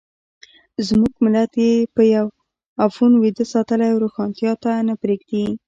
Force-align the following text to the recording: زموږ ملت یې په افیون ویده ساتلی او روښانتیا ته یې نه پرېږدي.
زموږ 0.87 1.13
ملت 1.23 1.51
یې 1.63 1.73
په 1.95 2.01
افیون 2.85 3.13
ویده 3.17 3.45
ساتلی 3.53 3.87
او 3.91 3.97
روښانتیا 4.03 4.51
ته 4.61 4.69
یې 4.75 4.81
نه 4.89 4.93
پرېږدي. 5.01 5.45